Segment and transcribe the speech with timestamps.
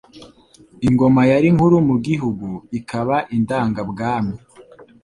[0.87, 2.47] Ingoma yari nkuru mu gihugu,
[2.79, 4.35] ikaba indangabwami,